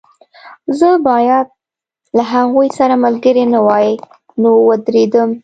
[0.79, 1.47] زه باید
[2.17, 3.89] له هغوی سره ملګری نه وای
[4.41, 5.29] نو ودرېدم